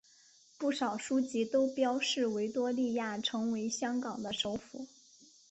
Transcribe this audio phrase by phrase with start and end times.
[0.57, 4.87] 不少书籍都标示维多利亚城为香港的首府。